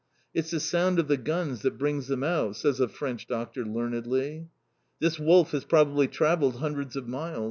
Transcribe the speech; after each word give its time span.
"It's 0.33 0.49
the 0.49 0.59
sound 0.59 0.97
of 0.97 1.07
the 1.07 1.15
guns 1.15 1.61
that 1.61 1.77
brings 1.77 2.07
them 2.07 2.23
out," 2.23 2.55
says 2.55 2.79
a 2.79 2.87
French 2.87 3.27
doctor 3.27 3.63
learnedly. 3.63 4.47
"This 4.97 5.19
wolf 5.19 5.51
has 5.51 5.63
probably 5.63 6.07
travelled 6.07 6.55
hundreds 6.55 6.95
of 6.95 7.07
miles. 7.07 7.39